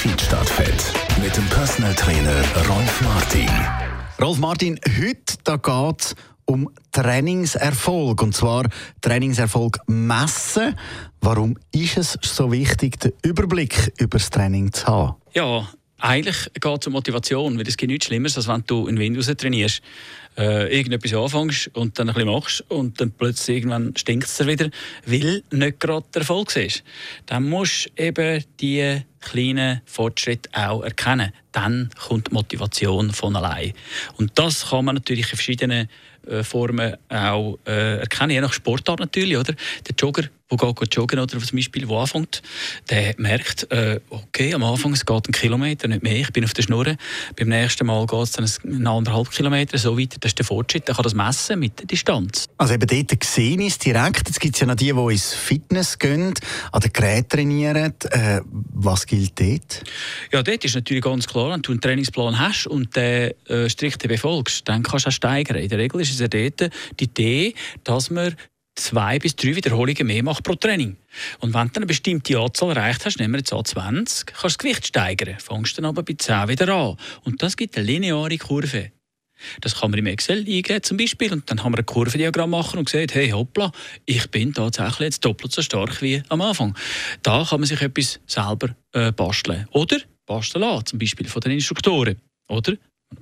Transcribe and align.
Fit 0.00 0.32
mit 1.22 1.36
dem 1.36 1.46
Personal 1.50 1.94
Trainer 1.94 2.42
Rolf 2.66 3.02
Martin. 3.02 3.50
Rolf 4.18 4.38
Martin, 4.38 4.80
heute 4.98 5.36
da 5.44 5.94
es 5.98 6.16
um 6.46 6.70
Trainingserfolg 6.92 8.22
und 8.22 8.34
zwar 8.34 8.70
Trainingserfolg 9.02 9.78
messen. 9.88 10.74
Warum 11.20 11.58
ist 11.72 11.98
es 11.98 12.18
so 12.22 12.50
wichtig, 12.50 12.98
den 13.00 13.12
Überblick 13.22 13.92
über 13.98 14.16
das 14.16 14.30
Training 14.30 14.72
zu 14.72 14.86
haben? 14.86 15.16
Ja, 15.34 15.68
eigentlich 15.98 16.50
geht 16.58 16.80
es 16.80 16.86
um 16.86 16.94
Motivation, 16.94 17.58
weil 17.58 17.68
es 17.68 17.76
gibt 17.76 17.90
nichts 17.90 18.06
Schlimmeres, 18.06 18.38
als 18.38 18.48
wenn 18.48 18.64
du 18.66 18.86
in 18.86 18.96
den 18.96 19.20
trainierst, 19.36 19.82
äh, 20.38 20.74
irgendetwas 20.74 21.12
anfängst 21.12 21.70
und 21.74 21.98
dann 21.98 22.08
ein 22.08 22.14
bisschen 22.14 22.32
machst 22.32 22.64
und 22.68 22.98
dann 23.00 23.10
plötzlich 23.10 23.58
irgendwann 23.58 23.94
stinkt 23.96 24.26
es 24.26 24.46
wieder, 24.46 24.70
weil 25.04 25.42
nicht 25.50 25.80
gerade 25.80 26.06
der 26.14 26.22
Erfolg 26.22 26.56
ist. 26.56 26.84
Dann 27.26 27.48
musst 27.48 27.90
du 27.96 28.02
eben 28.02 28.42
die 28.60 29.02
kleinen 29.20 29.80
Fortschritte 29.84 30.50
auch 30.52 30.82
erkennen. 30.82 31.32
Dann 31.52 31.90
kommt 32.08 32.32
Motivation 32.32 33.12
von 33.12 33.36
allein. 33.36 33.72
Und 34.16 34.32
das 34.38 34.70
kann 34.70 34.84
man 34.84 34.96
natürlich 34.96 35.30
in 35.30 35.36
verschiedenen 35.36 35.88
äh, 36.26 36.42
Formen 36.42 36.96
auch 37.08 37.58
äh, 37.66 37.98
erkennen, 37.98 38.30
je 38.30 38.40
nach 38.40 38.52
Sportart 38.52 39.00
natürlich. 39.00 39.36
Oder? 39.36 39.54
Der 39.54 39.94
Jogger 39.98 40.28
der 40.58 40.74
geht 40.74 40.94
joggen 40.94 41.18
oder 41.18 41.38
zum 41.38 41.56
Beispiel, 41.56 41.86
der 41.86 41.96
anfängt, 41.96 42.42
der 42.88 43.14
merkt, 43.18 43.70
äh, 43.70 44.00
okay, 44.10 44.52
am 44.54 44.64
Anfang 44.64 44.92
es 44.92 45.06
geht 45.06 45.28
ein 45.28 45.32
Kilometer, 45.32 45.88
nicht 45.88 46.02
mehr, 46.02 46.16
ich 46.16 46.32
bin 46.32 46.44
auf 46.44 46.54
der 46.54 46.62
Schnur. 46.62 46.84
Beim 47.36 47.48
nächsten 47.48 47.86
Mal 47.86 48.06
geht 48.06 48.22
es 48.22 48.32
dann 48.32 48.50
einen 48.64 48.86
anderthalb 48.86 49.30
Kilometer, 49.30 49.78
so 49.78 49.98
weiter. 49.98 50.16
Das 50.20 50.30
ist 50.30 50.38
der 50.38 50.46
Fortschritt, 50.46 50.88
der 50.88 50.94
kann 50.94 51.04
das 51.04 51.14
messen 51.14 51.60
mit 51.60 51.78
der 51.78 51.86
Distanz. 51.86 52.48
Also 52.56 52.74
eben 52.74 52.86
dort 52.86 53.20
gesehen 53.20 53.60
ist 53.60 53.84
direkt, 53.84 54.28
jetzt 54.28 54.40
gibt 54.40 54.56
es 54.56 54.60
ja 54.60 54.66
noch 54.66 54.74
die, 54.74 54.92
die 54.92 55.12
ins 55.12 55.34
Fitness 55.34 55.98
gehen, 55.98 56.34
an 56.72 56.80
den 56.80 56.92
Geräten 56.92 57.28
trainieren. 57.28 57.94
Äh, 58.10 58.40
was 58.72 59.06
gilt 59.10 59.40
dort? 59.40 59.84
Ja, 60.32 60.42
dort 60.42 60.64
ist 60.64 60.74
natürlich 60.74 61.02
ganz 61.02 61.26
klar, 61.26 61.52
wenn 61.52 61.62
du 61.62 61.72
einen 61.72 61.80
Trainingsplan 61.80 62.38
hast 62.38 62.66
und 62.66 62.94
den 62.94 63.32
äh, 63.48 63.68
strikt 63.68 64.06
befolgst, 64.06 64.68
dann 64.68 64.82
kannst 64.82 65.06
du 65.06 65.08
auch 65.08 65.12
steigern. 65.12 65.56
In 65.56 65.68
der 65.68 65.78
Regel 65.78 66.00
ist 66.00 66.12
es 66.12 66.20
ja 66.20 66.28
dort 66.28 66.70
die 66.98 67.04
Idee, 67.04 67.54
dass 67.82 68.10
man 68.10 68.36
zwei 68.76 69.18
bis 69.18 69.34
drei 69.34 69.56
Wiederholungen 69.56 70.06
mehr 70.06 70.22
macht 70.22 70.44
pro 70.44 70.54
Training. 70.54 70.96
Und 71.40 71.52
wenn 71.54 71.68
du 71.68 71.76
eine 71.76 71.86
bestimmte 71.86 72.38
Anzahl 72.38 72.76
erreicht 72.76 73.04
hast, 73.04 73.18
nehmen 73.18 73.34
wir 73.34 73.38
jetzt 73.38 73.52
an 73.52 73.64
20, 73.64 74.26
kannst 74.26 74.42
du 74.42 74.46
das 74.46 74.58
Gewicht 74.58 74.86
steigern. 74.86 75.36
Fängst 75.38 75.76
dann 75.76 75.86
aber 75.86 76.02
bei 76.02 76.14
10 76.14 76.48
wieder 76.48 76.68
an. 76.72 76.96
Und 77.24 77.42
das 77.42 77.56
gibt 77.56 77.76
eine 77.76 77.86
lineare 77.86 78.38
Kurve. 78.38 78.92
Das 79.60 79.80
kann 79.80 79.90
man 79.90 79.98
im 79.98 80.06
Excel 80.06 80.38
eingeben 80.38 80.82
zum 80.82 80.96
Beispiel 80.96 81.32
und 81.32 81.50
dann 81.50 81.58
kann 81.58 81.72
man 81.72 81.80
ein 81.80 81.86
Kurvendiagramm 81.86 82.50
machen 82.50 82.78
und 82.78 82.88
sieht, 82.88 83.14
hey 83.14 83.30
hoppla, 83.30 83.72
ich 84.06 84.30
bin 84.30 84.52
tatsächlich 84.52 85.00
jetzt 85.00 85.24
doppelt 85.24 85.52
so 85.52 85.62
stark 85.62 86.02
wie 86.02 86.22
am 86.28 86.40
Anfang. 86.40 86.76
Da 87.22 87.44
kann 87.48 87.60
man 87.60 87.66
sich 87.66 87.80
etwas 87.80 88.20
selber 88.26 88.74
äh, 88.92 89.12
basteln. 89.12 89.66
Oder 89.72 89.98
basteln 90.26 90.62
lassen, 90.62 90.86
zum 90.86 90.98
Beispiel 90.98 91.28
von 91.28 91.40
den 91.40 91.52
Instruktoren. 91.52 92.16
Oder 92.48 92.74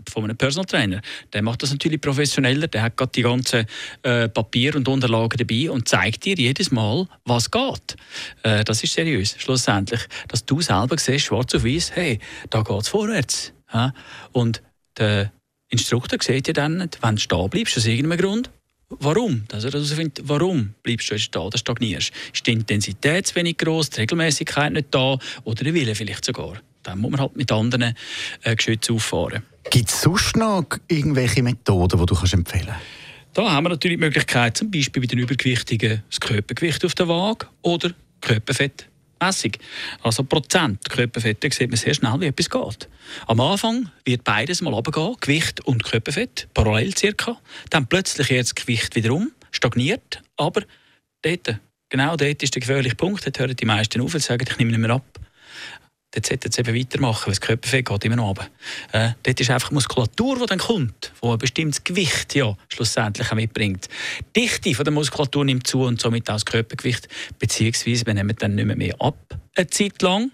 von 0.09 0.25
einem 0.25 0.37
Personal 0.37 0.67
Trainer. 0.67 1.01
Der 1.33 1.43
macht 1.43 1.63
das 1.63 1.71
natürlich 1.71 2.01
professioneller, 2.01 2.67
der 2.67 2.83
hat 2.83 2.97
gerade 2.97 3.13
die 3.13 3.23
ganzen 3.23 3.67
äh, 4.03 4.29
Papier 4.29 4.77
und 4.77 4.89
Unterlagen 4.89 5.39
dabei 5.39 5.71
und 5.71 5.89
zeigt 5.89 6.25
dir 6.25 6.37
jedes 6.37 6.71
Mal, 6.71 7.07
was 7.25 7.51
geht. 7.51 7.97
Äh, 8.43 8.65
das 8.65 8.85
ist 8.85 8.93
seriös, 8.93 9.37
schlussendlich. 9.39 10.01
Dass 10.29 10.45
du 10.45 10.61
selber 10.61 10.99
siehst, 10.99 11.27
schwarz 11.27 11.55
auf 11.55 11.65
weiß, 11.65 11.93
hey, 11.95 12.19
da 12.51 12.63
geht 12.63 12.83
es 12.83 12.89
vorwärts. 12.89 13.53
Ja? 13.73 13.93
Und 14.33 14.63
der 14.99 15.33
Instruktor 15.71 16.19
sieht 16.23 16.47
dir 16.47 16.55
dann, 16.55 16.89
wenn 17.01 17.17
du 17.17 17.21
stehen 17.21 17.51
bleibst, 17.51 17.77
aus 17.77 17.87
irgendeinem 17.87 18.19
Grund, 18.19 18.51
Warum? 18.91 19.45
Dass 19.49 19.65
er 19.65 19.73
herausfindet, 19.73 20.23
warum 20.25 20.73
bleibst 20.83 21.11
du 21.11 21.15
jetzt 21.15 21.35
da 21.35 21.41
oder 21.41 21.59
stagnierst. 21.59 22.11
Ist 22.33 22.47
die 22.47 22.53
Intensität 22.53 23.27
zu 23.27 23.35
wenig 23.35 23.59
groß, 23.59 23.91
die 23.91 24.01
Regelmäßigkeit 24.01 24.73
nicht 24.73 24.87
da 24.93 25.19
oder 25.45 25.63
der 25.63 25.75
Wille 25.75 25.95
vielleicht 25.95 26.25
sogar? 26.25 26.55
Dann 26.85 26.99
muss 27.01 27.11
man 27.11 27.21
halt 27.21 27.37
mit 27.37 27.53
anderen 27.53 27.95
äh, 28.45 28.57
Geschützen 28.57 28.95
auffahren. 28.95 29.43
Gibt 29.71 29.91
es 29.91 30.01
sonst 30.01 30.37
noch 30.37 30.65
irgendwelche 30.89 31.43
Methoden, 31.43 31.99
die 32.01 32.07
du 32.07 32.15
kannst 32.15 32.33
empfehlen 32.33 32.67
kannst? 32.67 32.87
Da 33.35 33.51
haben 33.51 33.65
wir 33.65 33.71
natürlich 33.71 33.99
die 33.99 34.05
Möglichkeit, 34.05 34.57
zum 34.57 34.71
Beispiel 34.71 35.03
bei 35.03 35.07
den 35.07 35.19
Übergewichtigen 35.19 36.03
das 36.09 36.21
Körpergewicht 36.21 36.83
auf 36.87 36.95
der 36.95 37.09
Waage 37.09 37.47
oder 37.61 37.91
Körperfett. 38.23 38.89
Messung. 39.21 39.53
Also 40.03 40.25
Prozent 40.25 40.89
Körperfett, 40.89 41.43
da 41.43 41.51
sieht 41.51 41.71
man 41.71 41.77
sehr 41.77 41.95
schnell, 41.95 42.21
wie 42.21 42.27
etwas 42.27 42.51
geht. 42.51 42.89
Am 43.27 43.41
Anfang 43.41 43.91
wird 44.05 44.25
beides 44.25 44.61
mal 44.61 44.73
runtergehen, 44.73 45.17
Gewicht 45.21 45.61
und 45.67 45.85
Körperfett, 45.85 46.49
parallel 46.55 46.97
circa. 46.97 47.39
Dann 47.71 47.87
plötzlich 47.87 48.29
jetzt 48.31 48.59
das 48.59 48.65
Gewicht 48.65 48.95
wieder 48.95 49.13
um, 49.13 49.33
stagniert, 49.51 50.23
aber 50.37 50.63
dort, 51.23 51.59
genau 51.89 52.17
dort 52.17 52.43
ist 52.43 52.55
der 52.55 52.61
gefährliche 52.61 52.97
Punkt, 52.97 53.27
dort 53.27 53.39
hören 53.39 53.57
die 53.57 53.65
meisten 53.65 54.01
auf 54.01 54.15
und 54.15 54.21
sagen, 54.21 54.47
ich 54.49 54.59
nehme 54.59 54.71
nicht 54.71 54.81
mehr 54.81 54.91
ab 54.91 55.05
eben 56.27 56.75
weitermachen, 56.75 57.27
weil 57.27 57.33
das 57.33 57.41
Körperfett 57.41 57.87
geht 57.87 58.05
immer 58.05 58.17
noch 58.17 58.29
runter. 58.29 58.49
Äh, 58.93 59.11
dort 59.23 59.41
ist 59.41 59.51
einfach 59.51 59.71
Muskulatur, 59.71 60.39
die 60.39 60.47
dann 60.47 60.59
kommt, 60.59 61.13
die 61.23 61.29
ein 61.29 61.39
bestimmtes 61.39 61.85
Gewicht 61.85 62.35
ja, 62.35 62.57
schlussendlich 62.69 63.31
auch 63.31 63.37
mitbringt. 63.37 63.89
Die 64.35 64.41
Dichte 64.43 64.75
von 64.75 64.85
der 64.85 64.93
Muskulatur 64.93 65.45
nimmt 65.45 65.67
zu 65.67 65.83
und 65.83 66.01
somit 66.01 66.29
auch 66.29 66.35
das 66.35 66.45
Körpergewicht, 66.45 67.09
beziehungsweise 67.39 68.07
wir 68.07 68.15
nehmen 68.15 68.37
dann 68.39 68.55
nicht 68.55 68.67
mehr, 68.67 68.77
mehr 68.77 68.95
ab, 69.01 69.19
eine 69.57 69.67
Zeit 69.69 70.01
lang, 70.03 70.31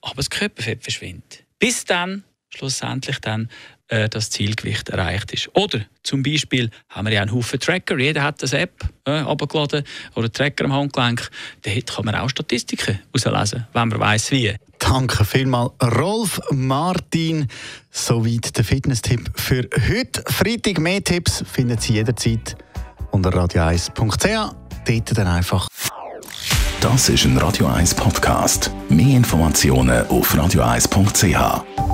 aber 0.00 0.16
das 0.16 0.30
Körperfett 0.30 0.82
verschwindet. 0.82 1.44
Bis 1.58 1.84
dann, 1.84 2.24
schlussendlich 2.50 3.18
dann, 3.20 3.48
äh, 3.88 4.08
das 4.08 4.30
Zielgewicht 4.30 4.88
erreicht 4.88 5.32
ist. 5.32 5.50
Oder 5.54 5.80
zum 6.02 6.22
Beispiel 6.22 6.70
haben 6.88 7.06
wir 7.06 7.12
ja 7.12 7.22
einen 7.22 7.32
Haufen 7.32 7.60
Tracker, 7.60 7.98
jeder 7.98 8.22
hat 8.22 8.42
eine 8.42 8.62
App 8.62 8.88
äh, 9.04 9.22
oder 9.22 9.82
einen 10.14 10.32
Tracker 10.32 10.64
am 10.64 10.72
Handgelenk. 10.72 11.30
Dort 11.62 11.94
kann 11.94 12.04
man 12.04 12.14
auch 12.14 12.30
Statistiken 12.30 13.00
herauslesen, 13.12 13.66
wenn 13.72 13.88
man 13.88 14.00
weiß 14.00 14.30
wie. 14.30 14.54
Danke 14.88 15.24
vielmals, 15.24 15.72
Rolf 15.82 16.40
Martin. 16.50 17.48
Soweit 17.90 18.56
der 18.56 18.64
Fitness-Tipp 18.64 19.30
für 19.34 19.68
heute. 19.88 20.22
Freitag 20.26 20.78
mehr 20.78 21.02
Tipps 21.02 21.42
finden 21.50 21.78
Sie 21.78 21.94
jederzeit 21.94 22.56
unter 23.10 23.30
radio1.ch. 23.30 24.54
Dort 24.86 25.18
dann 25.18 25.26
einfach. 25.26 25.68
Das 26.80 27.08
ist 27.08 27.24
ein 27.24 27.38
Radio 27.38 27.66
1 27.66 27.94
Podcast. 27.94 28.70
Mehr 28.90 29.16
Informationen 29.16 30.06
auf 30.08 30.34
radio1.ch. 30.34 31.93